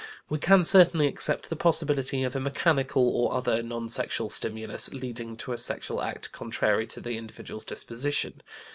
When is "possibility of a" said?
1.55-2.39